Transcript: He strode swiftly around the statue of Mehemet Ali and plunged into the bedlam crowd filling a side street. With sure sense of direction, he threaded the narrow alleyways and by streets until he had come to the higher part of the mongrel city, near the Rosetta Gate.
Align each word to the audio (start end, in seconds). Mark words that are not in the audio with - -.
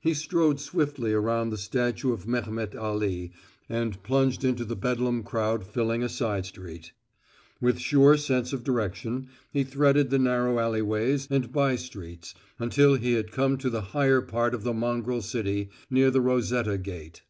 He 0.00 0.14
strode 0.14 0.60
swiftly 0.60 1.12
around 1.12 1.50
the 1.50 1.58
statue 1.58 2.12
of 2.12 2.28
Mehemet 2.28 2.76
Ali 2.76 3.32
and 3.68 4.00
plunged 4.04 4.44
into 4.44 4.64
the 4.64 4.76
bedlam 4.76 5.24
crowd 5.24 5.64
filling 5.64 6.04
a 6.04 6.08
side 6.08 6.46
street. 6.46 6.92
With 7.60 7.80
sure 7.80 8.16
sense 8.16 8.52
of 8.52 8.62
direction, 8.62 9.26
he 9.50 9.64
threaded 9.64 10.10
the 10.10 10.18
narrow 10.20 10.60
alleyways 10.60 11.26
and 11.28 11.50
by 11.50 11.74
streets 11.74 12.36
until 12.60 12.94
he 12.94 13.14
had 13.14 13.32
come 13.32 13.58
to 13.58 13.68
the 13.68 13.82
higher 13.90 14.20
part 14.20 14.54
of 14.54 14.62
the 14.62 14.72
mongrel 14.72 15.22
city, 15.22 15.70
near 15.90 16.12
the 16.12 16.20
Rosetta 16.20 16.78
Gate. 16.78 17.22